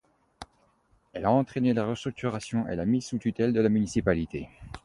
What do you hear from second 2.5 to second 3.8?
et la mise sous tutelle de la